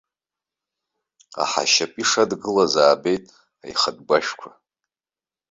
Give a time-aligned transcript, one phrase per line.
[1.43, 3.25] Аҳа ашьапы ишадгылаз аабеит
[3.63, 4.49] аихатә гәашәқәа.